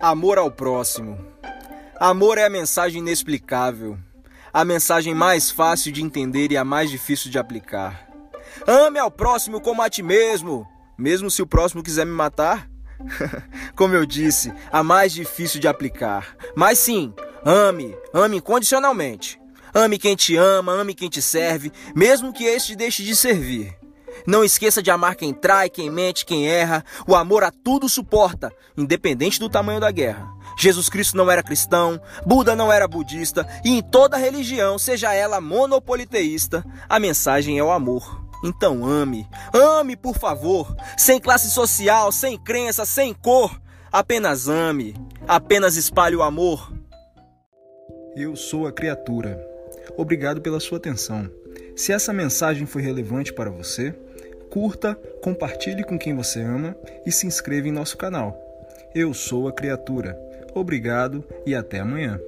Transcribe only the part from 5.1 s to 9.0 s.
mais fácil de entender e a mais difícil de aplicar. Ame